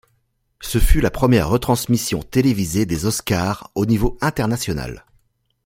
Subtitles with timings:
[0.61, 5.05] Ce fut la première retransmission télévisée des Oscars au niveau international.